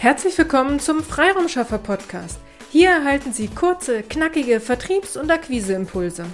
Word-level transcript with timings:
Herzlich 0.00 0.38
willkommen 0.38 0.80
zum 0.80 1.02
Freiraumschaffer 1.02 1.76
Podcast. 1.76 2.40
Hier 2.70 2.88
erhalten 2.88 3.34
Sie 3.34 3.48
kurze, 3.48 4.02
knackige 4.02 4.58
Vertriebs- 4.58 5.18
und 5.18 5.30
Akquiseimpulse. 5.30 6.24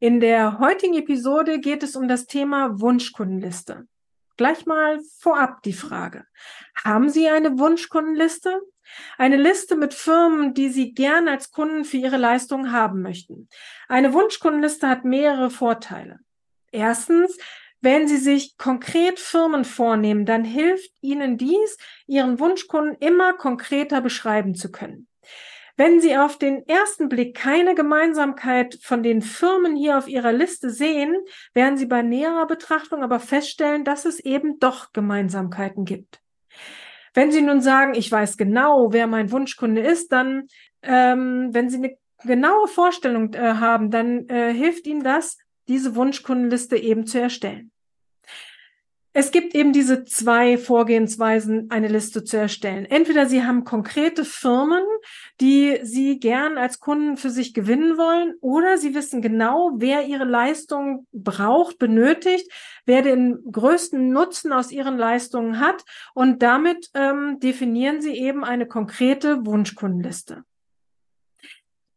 In 0.00 0.20
der 0.20 0.60
heutigen 0.60 0.94
Episode 0.94 1.60
geht 1.60 1.82
es 1.82 1.94
um 1.94 2.08
das 2.08 2.24
Thema 2.24 2.80
Wunschkundenliste. 2.80 3.86
Gleich 4.38 4.64
mal 4.64 4.98
vorab 5.18 5.62
die 5.62 5.74
Frage. 5.74 6.24
Haben 6.82 7.10
Sie 7.10 7.28
eine 7.28 7.58
Wunschkundenliste? 7.58 8.62
Eine 9.18 9.36
Liste 9.36 9.76
mit 9.76 9.92
Firmen, 9.92 10.54
die 10.54 10.70
Sie 10.70 10.94
gern 10.94 11.28
als 11.28 11.50
Kunden 11.50 11.84
für 11.84 11.98
Ihre 11.98 12.16
Leistungen 12.16 12.72
haben 12.72 13.02
möchten. 13.02 13.50
Eine 13.88 14.14
Wunschkundenliste 14.14 14.88
hat 14.88 15.04
mehrere 15.04 15.50
Vorteile. 15.50 16.20
Erstens, 16.70 17.36
wenn 17.82 18.08
Sie 18.08 18.16
sich 18.16 18.56
konkret 18.56 19.18
Firmen 19.18 19.64
vornehmen, 19.64 20.24
dann 20.24 20.44
hilft 20.44 20.92
Ihnen 21.00 21.36
dies, 21.36 21.76
Ihren 22.06 22.38
Wunschkunden 22.38 22.96
immer 23.00 23.34
konkreter 23.34 24.00
beschreiben 24.00 24.54
zu 24.54 24.70
können. 24.70 25.08
Wenn 25.76 26.00
Sie 26.00 26.16
auf 26.16 26.38
den 26.38 26.66
ersten 26.68 27.08
Blick 27.08 27.36
keine 27.36 27.74
Gemeinsamkeit 27.74 28.78
von 28.82 29.02
den 29.02 29.20
Firmen 29.20 29.74
hier 29.74 29.98
auf 29.98 30.06
Ihrer 30.06 30.32
Liste 30.32 30.70
sehen, 30.70 31.16
werden 31.54 31.76
Sie 31.76 31.86
bei 31.86 32.02
näherer 32.02 32.46
Betrachtung 32.46 33.02
aber 33.02 33.18
feststellen, 33.18 33.84
dass 33.84 34.04
es 34.04 34.20
eben 34.20 34.60
doch 34.60 34.92
Gemeinsamkeiten 34.92 35.84
gibt. 35.84 36.20
Wenn 37.14 37.32
Sie 37.32 37.42
nun 37.42 37.60
sagen, 37.60 37.94
ich 37.94 38.12
weiß 38.12 38.36
genau, 38.36 38.92
wer 38.92 39.08
mein 39.08 39.32
Wunschkunde 39.32 39.80
ist, 39.80 40.12
dann, 40.12 40.46
ähm, 40.82 41.48
wenn 41.52 41.68
Sie 41.68 41.78
eine 41.78 41.96
genaue 42.22 42.68
Vorstellung 42.68 43.34
äh, 43.34 43.54
haben, 43.54 43.90
dann 43.90 44.28
äh, 44.28 44.54
hilft 44.54 44.86
Ihnen 44.86 45.02
das, 45.02 45.36
diese 45.66 45.96
Wunschkundenliste 45.96 46.76
eben 46.76 47.06
zu 47.06 47.20
erstellen. 47.20 47.71
Es 49.14 49.30
gibt 49.30 49.54
eben 49.54 49.74
diese 49.74 50.04
zwei 50.04 50.56
Vorgehensweisen, 50.56 51.70
eine 51.70 51.88
Liste 51.88 52.24
zu 52.24 52.38
erstellen. 52.38 52.86
Entweder 52.86 53.26
Sie 53.26 53.44
haben 53.44 53.64
konkrete 53.64 54.24
Firmen, 54.24 54.82
die 55.38 55.80
Sie 55.82 56.18
gern 56.18 56.56
als 56.56 56.80
Kunden 56.80 57.18
für 57.18 57.28
sich 57.28 57.52
gewinnen 57.52 57.98
wollen, 57.98 58.34
oder 58.40 58.78
Sie 58.78 58.94
wissen 58.94 59.20
genau, 59.20 59.72
wer 59.76 60.06
Ihre 60.06 60.24
Leistung 60.24 61.06
braucht, 61.12 61.78
benötigt, 61.78 62.50
wer 62.86 63.02
den 63.02 63.38
größten 63.52 64.08
Nutzen 64.08 64.50
aus 64.50 64.72
Ihren 64.72 64.96
Leistungen 64.96 65.60
hat. 65.60 65.84
Und 66.14 66.42
damit 66.42 66.88
ähm, 66.94 67.38
definieren 67.38 68.00
Sie 68.00 68.16
eben 68.16 68.44
eine 68.44 68.66
konkrete 68.66 69.44
Wunschkundenliste. 69.44 70.42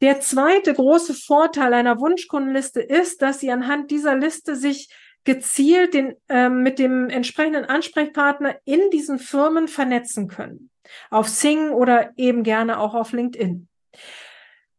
Der 0.01 0.19
zweite 0.19 0.73
große 0.73 1.13
Vorteil 1.13 1.73
einer 1.73 1.97
Wunschkundenliste 1.97 2.81
ist, 2.81 3.21
dass 3.21 3.39
Sie 3.39 3.49
anhand 3.49 3.89
dieser 3.89 4.17
Liste 4.17 4.57
sich 4.57 4.89
gezielt 5.25 5.93
den, 5.93 6.15
ähm, 6.29 6.63
mit 6.63 6.79
dem 6.79 7.09
entsprechenden 7.09 7.65
Ansprechpartner 7.65 8.55
in 8.63 8.89
diesen 8.91 9.19
Firmen 9.19 9.67
vernetzen 9.67 10.27
können. 10.27 10.69
Auf 11.09 11.27
Sing 11.27 11.71
oder 11.71 12.11
eben 12.15 12.43
gerne 12.43 12.79
auch 12.79 12.93
auf 12.93 13.11
LinkedIn. 13.11 13.67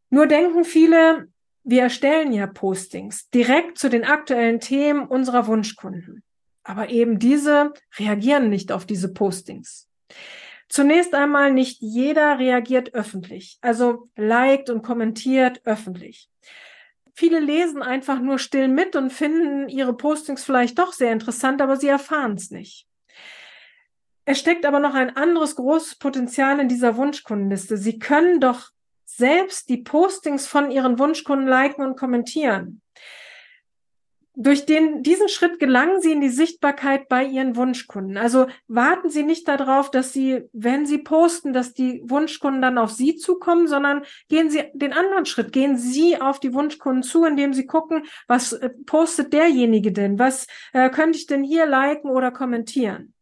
Nur 0.08 0.26
denken 0.26 0.64
viele, 0.64 1.28
wir 1.64 1.82
erstellen 1.82 2.32
ja 2.32 2.46
Postings 2.46 3.28
direkt 3.30 3.76
zu 3.76 3.90
den 3.90 4.04
aktuellen 4.04 4.60
Themen 4.60 5.06
unserer 5.06 5.48
Wunschkunden. 5.48 6.22
Aber 6.62 6.90
eben 6.90 7.18
diese 7.18 7.72
reagieren 7.98 8.48
nicht 8.48 8.70
auf 8.70 8.86
diese 8.86 9.12
Postings. 9.12 9.88
Zunächst 10.68 11.14
einmal 11.14 11.52
nicht 11.52 11.80
jeder 11.80 12.38
reagiert 12.38 12.94
öffentlich, 12.94 13.58
also 13.60 14.08
liked 14.16 14.70
und 14.70 14.82
kommentiert 14.82 15.60
öffentlich. 15.64 16.28
Viele 17.18 17.40
lesen 17.40 17.82
einfach 17.82 18.20
nur 18.20 18.38
still 18.38 18.68
mit 18.68 18.94
und 18.94 19.10
finden 19.10 19.70
ihre 19.70 19.96
Postings 19.96 20.44
vielleicht 20.44 20.78
doch 20.78 20.92
sehr 20.92 21.12
interessant, 21.12 21.62
aber 21.62 21.78
sie 21.78 21.88
erfahren 21.88 22.34
es 22.34 22.50
nicht. 22.50 22.86
Es 24.26 24.38
steckt 24.38 24.66
aber 24.66 24.80
noch 24.80 24.92
ein 24.92 25.16
anderes 25.16 25.56
großes 25.56 25.94
Potenzial 25.94 26.60
in 26.60 26.68
dieser 26.68 26.96
Wunschkundenliste. 26.96 27.78
Sie 27.78 27.98
können 27.98 28.40
doch 28.40 28.70
selbst 29.06 29.70
die 29.70 29.78
Postings 29.78 30.46
von 30.46 30.70
ihren 30.70 30.98
Wunschkunden 30.98 31.48
liken 31.48 31.82
und 31.82 31.98
kommentieren 31.98 32.82
durch 34.38 34.66
den, 34.66 35.02
diesen 35.02 35.30
Schritt 35.30 35.58
gelangen 35.58 36.02
Sie 36.02 36.12
in 36.12 36.20
die 36.20 36.28
Sichtbarkeit 36.28 37.08
bei 37.08 37.24
Ihren 37.24 37.56
Wunschkunden. 37.56 38.18
Also 38.18 38.46
warten 38.68 39.08
Sie 39.08 39.22
nicht 39.22 39.48
darauf, 39.48 39.90
dass 39.90 40.12
Sie, 40.12 40.42
wenn 40.52 40.84
Sie 40.84 40.98
posten, 40.98 41.54
dass 41.54 41.72
die 41.72 42.02
Wunschkunden 42.04 42.60
dann 42.60 42.76
auf 42.76 42.92
Sie 42.92 43.16
zukommen, 43.16 43.66
sondern 43.66 44.02
gehen 44.28 44.50
Sie 44.50 44.64
den 44.74 44.92
anderen 44.92 45.24
Schritt. 45.24 45.52
Gehen 45.52 45.78
Sie 45.78 46.20
auf 46.20 46.38
die 46.38 46.52
Wunschkunden 46.52 47.02
zu, 47.02 47.24
indem 47.24 47.54
Sie 47.54 47.66
gucken, 47.66 48.04
was 48.28 48.52
äh, 48.52 48.68
postet 48.84 49.32
derjenige 49.32 49.90
denn? 49.90 50.18
Was 50.18 50.46
äh, 50.74 50.90
könnte 50.90 51.18
ich 51.18 51.26
denn 51.26 51.42
hier 51.42 51.64
liken 51.64 52.10
oder 52.10 52.30
kommentieren? 52.30 53.14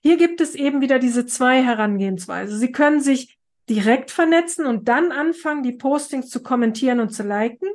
Hier 0.00 0.16
gibt 0.16 0.40
es 0.40 0.54
eben 0.54 0.80
wieder 0.80 0.98
diese 0.98 1.26
zwei 1.26 1.62
Herangehensweise. 1.62 2.56
Sie 2.56 2.72
können 2.72 3.02
sich 3.02 3.38
direkt 3.68 4.10
vernetzen 4.10 4.64
und 4.64 4.88
dann 4.88 5.12
anfangen, 5.12 5.62
die 5.62 5.72
Postings 5.72 6.30
zu 6.30 6.42
kommentieren 6.42 7.00
und 7.00 7.10
zu 7.10 7.24
liken 7.24 7.68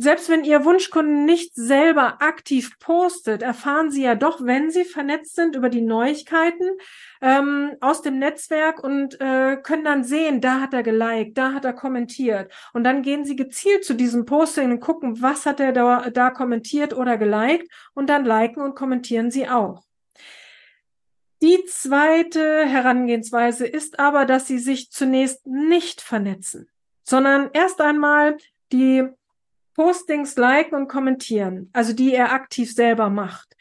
selbst 0.00 0.28
wenn 0.28 0.44
Ihr 0.44 0.64
Wunschkunden 0.64 1.24
nicht 1.24 1.54
selber 1.56 2.22
aktiv 2.22 2.78
postet, 2.78 3.42
erfahren 3.42 3.90
Sie 3.90 4.04
ja 4.04 4.14
doch, 4.14 4.44
wenn 4.44 4.70
Sie 4.70 4.84
vernetzt 4.84 5.34
sind 5.34 5.56
über 5.56 5.68
die 5.68 5.80
Neuigkeiten 5.80 6.64
ähm, 7.20 7.72
aus 7.80 8.00
dem 8.02 8.18
Netzwerk 8.18 8.82
und 8.82 9.20
äh, 9.20 9.56
können 9.56 9.84
dann 9.84 10.04
sehen, 10.04 10.40
da 10.40 10.60
hat 10.60 10.72
er 10.72 10.84
geliked, 10.84 11.36
da 11.36 11.52
hat 11.52 11.64
er 11.64 11.72
kommentiert. 11.72 12.52
Und 12.72 12.84
dann 12.84 13.02
gehen 13.02 13.24
Sie 13.24 13.34
gezielt 13.34 13.84
zu 13.84 13.94
diesem 13.94 14.24
Posting 14.24 14.70
und 14.70 14.80
gucken, 14.80 15.20
was 15.20 15.46
hat 15.46 15.58
er 15.58 15.72
da, 15.72 16.10
da 16.10 16.30
kommentiert 16.30 16.94
oder 16.94 17.18
geliked 17.18 17.68
und 17.94 18.08
dann 18.08 18.24
liken 18.24 18.62
und 18.62 18.76
kommentieren 18.76 19.32
Sie 19.32 19.48
auch. 19.48 19.82
Die 21.42 21.64
zweite 21.66 22.66
Herangehensweise 22.66 23.66
ist 23.66 23.98
aber, 23.98 24.26
dass 24.26 24.46
Sie 24.46 24.58
sich 24.58 24.90
zunächst 24.90 25.46
nicht 25.46 26.00
vernetzen, 26.00 26.68
sondern 27.02 27.50
erst 27.52 27.80
einmal 27.80 28.36
die 28.72 29.08
Postings 29.78 30.34
liken 30.34 30.74
und 30.74 30.88
kommentieren, 30.88 31.70
also 31.72 31.92
die 31.92 32.12
er 32.12 32.32
aktiv 32.32 32.74
selber 32.74 33.10
macht. 33.10 33.56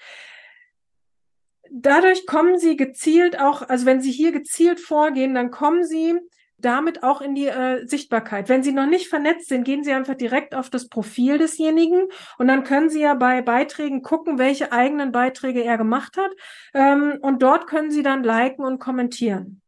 Dadurch 1.69 2.25
kommen 2.25 2.57
Sie 2.57 2.75
gezielt 2.75 3.39
auch, 3.39 3.61
also 3.61 3.85
wenn 3.85 4.01
Sie 4.01 4.09
hier 4.09 4.31
gezielt 4.31 4.79
vorgehen, 4.79 5.35
dann 5.35 5.51
kommen 5.51 5.83
Sie 5.83 6.15
damit 6.57 7.03
auch 7.03 7.21
in 7.21 7.35
die 7.35 7.45
äh, 7.45 7.85
Sichtbarkeit. 7.85 8.49
Wenn 8.49 8.63
Sie 8.63 8.71
noch 8.71 8.87
nicht 8.87 9.09
vernetzt 9.09 9.49
sind, 9.49 9.63
gehen 9.63 9.83
Sie 9.83 9.93
einfach 9.93 10.15
direkt 10.15 10.55
auf 10.55 10.71
das 10.71 10.89
Profil 10.89 11.37
desjenigen 11.37 12.07
und 12.39 12.47
dann 12.47 12.63
können 12.63 12.89
Sie 12.89 13.01
ja 13.01 13.13
bei 13.13 13.43
Beiträgen 13.43 14.01
gucken, 14.01 14.39
welche 14.39 14.71
eigenen 14.71 15.11
Beiträge 15.11 15.63
er 15.63 15.77
gemacht 15.77 16.17
hat 16.17 16.31
ähm, 16.73 17.19
und 17.21 17.43
dort 17.43 17.67
können 17.67 17.91
Sie 17.91 18.01
dann 18.01 18.23
liken 18.23 18.65
und 18.65 18.79
kommentieren. 18.79 19.61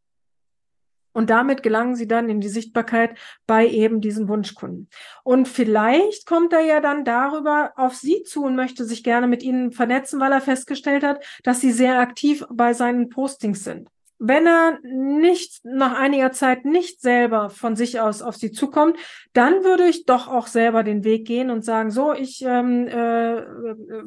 Und 1.19 1.29
damit 1.29 1.63
gelangen 1.63 1.97
sie 1.97 2.07
dann 2.07 2.29
in 2.29 2.39
die 2.39 2.47
Sichtbarkeit 2.47 3.19
bei 3.45 3.67
eben 3.67 3.99
diesen 3.99 4.29
Wunschkunden. 4.29 4.87
Und 5.25 5.49
vielleicht 5.49 6.25
kommt 6.25 6.53
er 6.53 6.61
ja 6.61 6.79
dann 6.79 7.03
darüber 7.03 7.73
auf 7.75 7.93
Sie 7.93 8.23
zu 8.23 8.45
und 8.45 8.55
möchte 8.55 8.85
sich 8.85 9.03
gerne 9.03 9.27
mit 9.27 9.43
Ihnen 9.43 9.73
vernetzen, 9.73 10.21
weil 10.21 10.31
er 10.31 10.39
festgestellt 10.39 11.03
hat, 11.03 11.21
dass 11.43 11.59
Sie 11.59 11.73
sehr 11.73 11.99
aktiv 11.99 12.45
bei 12.49 12.71
seinen 12.71 13.09
Postings 13.09 13.65
sind. 13.65 13.89
Wenn 14.17 14.47
er 14.47 14.79
nicht 14.81 15.59
nach 15.65 15.99
einiger 15.99 16.31
Zeit 16.31 16.63
nicht 16.63 17.01
selber 17.01 17.49
von 17.49 17.75
sich 17.75 17.99
aus 17.99 18.21
auf 18.21 18.37
Sie 18.37 18.53
zukommt, 18.53 18.95
dann 19.33 19.65
würde 19.65 19.87
ich 19.89 20.05
doch 20.05 20.29
auch 20.29 20.47
selber 20.47 20.83
den 20.83 21.03
Weg 21.03 21.27
gehen 21.27 21.49
und 21.49 21.65
sagen, 21.65 21.91
so, 21.91 22.13
ich 22.13 22.41
ähm, 22.45 22.87
äh, 22.87 23.39
äh 23.39 24.03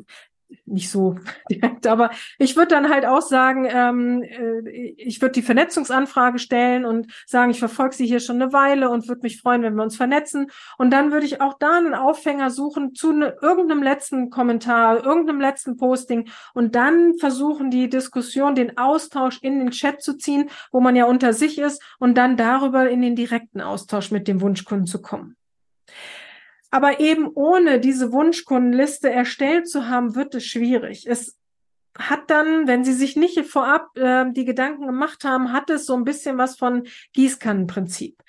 nicht 0.67 0.91
so 0.91 1.17
direkt, 1.51 1.87
aber 1.87 2.11
ich 2.39 2.57
würde 2.57 2.69
dann 2.69 2.89
halt 2.89 3.05
auch 3.07 3.23
sagen, 3.23 3.67
ähm, 3.71 4.23
äh, 4.23 4.69
ich 4.71 5.21
würde 5.21 5.33
die 5.33 5.43
Vernetzungsanfrage 5.43 6.39
stellen 6.39 6.85
und 6.85 7.13
sagen, 7.27 7.51
ich 7.51 7.59
verfolge 7.59 7.95
sie 7.95 8.07
hier 8.07 8.21
schon 8.21 8.41
eine 8.41 8.53
Weile 8.53 8.91
und 8.91 9.09
würde 9.09 9.23
mich 9.23 9.41
freuen, 9.41 9.63
wenn 9.63 9.75
wir 9.75 9.83
uns 9.83 9.97
vernetzen. 9.97 10.51
Und 10.79 10.91
dann 10.91 11.13
würde 11.13 11.27
ich 11.27 11.41
auch 11.41 11.59
da 11.59 11.77
einen 11.77 11.95
Aufhänger 11.95 12.51
suchen 12.51 12.95
zu 12.95 13.13
ne, 13.13 13.37
irgendeinem 13.41 13.83
letzten 13.83 14.31
Kommentar, 14.31 15.05
irgendeinem 15.05 15.41
letzten 15.41 15.77
Posting 15.77 16.29
und 16.55 16.75
dann 16.75 17.15
versuchen, 17.19 17.71
die 17.71 17.89
Diskussion, 17.89 18.55
den 18.55 18.79
Austausch 18.79 19.39
in 19.43 19.59
den 19.59 19.71
Chat 19.71 20.03
zu 20.03 20.17
ziehen, 20.17 20.51
wo 20.71 20.81
man 20.81 20.97
ja 20.97 21.05
unter 21.05 21.33
sich 21.33 21.59
ist 21.59 21.83
und 21.99 22.17
dann 22.17 22.37
darüber 22.37 22.89
in 22.89 23.03
den 23.03 23.17
direkten 23.17 23.61
Austausch 23.61 24.11
mit 24.11 24.29
dem 24.29 24.41
Wunschkunden 24.41 24.87
zu 24.87 25.03
kommen. 25.03 25.37
Aber 26.73 27.01
eben 27.01 27.29
ohne 27.35 27.81
diese 27.81 28.13
Wunschkundenliste 28.13 29.11
erstellt 29.11 29.69
zu 29.69 29.89
haben, 29.89 30.15
wird 30.15 30.35
es 30.35 30.47
schwierig. 30.47 31.07
Es 31.07 31.39
hat 31.99 32.31
dann, 32.31 32.67
wenn 32.67 32.83
Sie 32.83 32.95
sich 32.95 33.15
nicht 33.15 33.39
vorab 33.45 33.97
äh, 33.99 34.25
die 34.33 34.47
Gedanken 34.47 34.87
gemacht 34.87 35.23
haben, 35.25 35.53
hat 35.53 35.69
es 35.69 35.85
so 35.85 35.95
ein 35.95 36.05
bisschen 36.05 36.39
was 36.39 36.57
von 36.57 36.85
Gießkannenprinzip. 37.13 38.23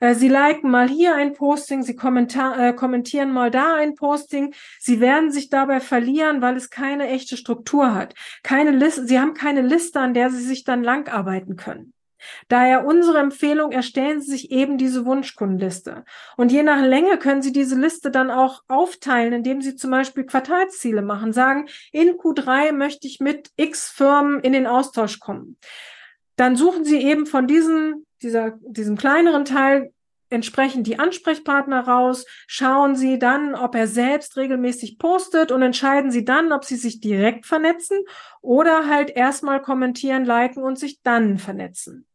Äh, 0.00 0.14
Sie 0.14 0.30
liken 0.30 0.70
mal 0.70 0.88
hier 0.88 1.14
ein 1.14 1.34
Posting, 1.34 1.82
Sie 1.82 1.94
äh, 1.94 2.72
kommentieren 2.72 3.30
mal 3.30 3.50
da 3.50 3.74
ein 3.74 3.94
Posting. 3.94 4.54
Sie 4.80 4.98
werden 5.00 5.30
sich 5.30 5.50
dabei 5.50 5.80
verlieren, 5.80 6.40
weil 6.40 6.56
es 6.56 6.70
keine 6.70 7.08
echte 7.08 7.36
Struktur 7.36 7.94
hat. 7.94 8.14
Keine 8.42 8.70
Liste, 8.70 9.06
Sie 9.06 9.20
haben 9.20 9.34
keine 9.34 9.60
Liste, 9.60 10.00
an 10.00 10.14
der 10.14 10.30
Sie 10.30 10.42
sich 10.42 10.64
dann 10.64 10.82
langarbeiten 10.82 11.56
können. 11.56 11.92
Daher 12.48 12.86
unsere 12.86 13.18
Empfehlung, 13.18 13.72
erstellen 13.72 14.20
Sie 14.20 14.30
sich 14.30 14.50
eben 14.50 14.78
diese 14.78 15.04
Wunschkundenliste. 15.04 16.04
Und 16.36 16.52
je 16.52 16.62
nach 16.62 16.82
Länge 16.82 17.18
können 17.18 17.42
Sie 17.42 17.52
diese 17.52 17.78
Liste 17.78 18.10
dann 18.10 18.30
auch 18.30 18.62
aufteilen, 18.68 19.32
indem 19.32 19.62
Sie 19.62 19.76
zum 19.76 19.90
Beispiel 19.90 20.24
Quartalsziele 20.24 21.02
machen, 21.02 21.32
sagen, 21.32 21.68
in 21.92 22.10
Q3 22.10 22.72
möchte 22.72 23.06
ich 23.06 23.20
mit 23.20 23.50
X 23.56 23.88
Firmen 23.88 24.40
in 24.40 24.52
den 24.52 24.66
Austausch 24.66 25.18
kommen. 25.20 25.56
Dann 26.36 26.56
suchen 26.56 26.84
Sie 26.84 27.02
eben 27.02 27.26
von 27.26 27.46
diesen, 27.46 28.06
dieser, 28.22 28.58
diesem 28.62 28.96
kleineren 28.96 29.44
Teil 29.44 29.92
entsprechend 30.32 30.86
die 30.86 30.98
Ansprechpartner 30.98 31.86
raus, 31.86 32.24
schauen 32.46 32.96
Sie 32.96 33.18
dann, 33.18 33.54
ob 33.54 33.74
er 33.74 33.86
selbst 33.86 34.36
regelmäßig 34.36 34.98
postet 34.98 35.52
und 35.52 35.62
entscheiden 35.62 36.10
Sie 36.10 36.24
dann, 36.24 36.52
ob 36.52 36.64
Sie 36.64 36.76
sich 36.76 37.00
direkt 37.00 37.46
vernetzen 37.46 37.98
oder 38.40 38.88
halt 38.88 39.10
erstmal 39.10 39.60
kommentieren, 39.60 40.24
liken 40.24 40.62
und 40.62 40.78
sich 40.78 41.02
dann 41.02 41.38
vernetzen. 41.38 42.06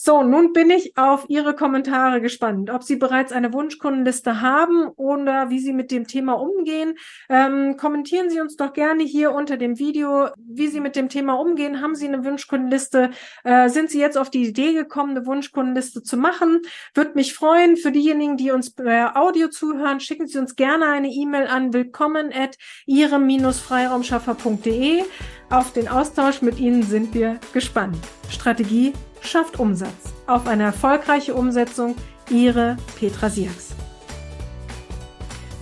So, 0.00 0.22
nun 0.22 0.52
bin 0.52 0.70
ich 0.70 0.96
auf 0.96 1.24
Ihre 1.26 1.56
Kommentare 1.56 2.20
gespannt, 2.20 2.70
ob 2.70 2.84
Sie 2.84 2.94
bereits 2.94 3.32
eine 3.32 3.52
Wunschkundenliste 3.52 4.40
haben 4.40 4.86
oder 4.90 5.50
wie 5.50 5.58
Sie 5.58 5.72
mit 5.72 5.90
dem 5.90 6.06
Thema 6.06 6.34
umgehen. 6.34 6.94
Ähm, 7.28 7.76
kommentieren 7.76 8.30
Sie 8.30 8.40
uns 8.40 8.54
doch 8.54 8.72
gerne 8.72 9.02
hier 9.02 9.32
unter 9.32 9.56
dem 9.56 9.80
Video, 9.80 10.28
wie 10.36 10.68
Sie 10.68 10.78
mit 10.78 10.94
dem 10.94 11.08
Thema 11.08 11.32
umgehen. 11.32 11.82
Haben 11.82 11.96
Sie 11.96 12.06
eine 12.06 12.24
Wunschkundenliste? 12.24 13.10
Äh, 13.42 13.70
sind 13.70 13.90
Sie 13.90 13.98
jetzt 13.98 14.16
auf 14.16 14.30
die 14.30 14.46
Idee 14.46 14.72
gekommen, 14.72 15.16
eine 15.16 15.26
Wunschkundenliste 15.26 16.04
zu 16.04 16.16
machen? 16.16 16.60
Würde 16.94 17.14
mich 17.14 17.34
freuen. 17.34 17.76
Für 17.76 17.90
diejenigen, 17.90 18.36
die 18.36 18.52
uns 18.52 18.70
per 18.70 19.16
Audio 19.16 19.48
zuhören, 19.48 19.98
schicken 19.98 20.28
Sie 20.28 20.38
uns 20.38 20.54
gerne 20.54 20.86
eine 20.86 21.08
E-Mail 21.08 21.48
an 21.48 21.72
willkommen 21.72 22.30
at 22.32 22.56
ihrem-freiraumschaffer.de. 22.86 25.02
Auf 25.50 25.72
den 25.72 25.88
Austausch 25.88 26.40
mit 26.40 26.60
Ihnen 26.60 26.84
sind 26.84 27.14
wir 27.14 27.40
gespannt. 27.52 27.96
Strategie 28.30 28.92
schafft 29.20 29.58
Umsatz. 29.58 30.12
Auf 30.26 30.46
eine 30.46 30.64
erfolgreiche 30.64 31.34
Umsetzung, 31.34 31.96
Ihre 32.30 32.76
Petra 32.98 33.30
Sierks. 33.30 33.74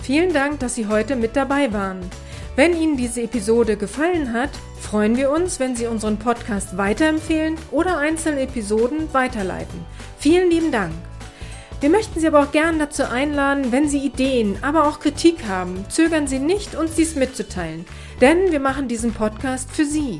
Vielen 0.01 0.33
Dank, 0.33 0.59
dass 0.59 0.75
Sie 0.75 0.87
heute 0.87 1.15
mit 1.15 1.35
dabei 1.35 1.73
waren. 1.73 1.99
Wenn 2.55 2.79
Ihnen 2.79 2.97
diese 2.97 3.21
Episode 3.21 3.77
gefallen 3.77 4.33
hat, 4.33 4.49
freuen 4.81 5.17
wir 5.17 5.31
uns, 5.31 5.59
wenn 5.59 5.75
Sie 5.75 5.85
unseren 5.85 6.17
Podcast 6.17 6.77
weiterempfehlen 6.77 7.55
oder 7.71 7.97
einzelne 7.97 8.41
Episoden 8.41 9.13
weiterleiten. 9.13 9.85
Vielen 10.17 10.49
lieben 10.49 10.71
Dank. 10.71 10.93
Wir 11.79 11.89
möchten 11.89 12.19
Sie 12.19 12.27
aber 12.27 12.41
auch 12.41 12.51
gern 12.51 12.79
dazu 12.79 13.03
einladen, 13.03 13.71
wenn 13.71 13.87
Sie 13.87 13.99
Ideen, 13.99 14.57
aber 14.63 14.87
auch 14.87 14.99
Kritik 14.99 15.45
haben, 15.47 15.85
zögern 15.89 16.25
Sie 16.25 16.39
nicht, 16.39 16.73
uns 16.73 16.95
dies 16.95 17.15
mitzuteilen, 17.15 17.85
denn 18.19 18.51
wir 18.51 18.59
machen 18.59 18.87
diesen 18.87 19.13
Podcast 19.13 19.69
für 19.71 19.85
Sie. 19.85 20.19